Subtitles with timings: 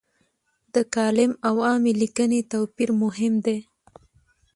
[0.73, 3.59] د کالم او عامې لیکنې توپیر مهم دی.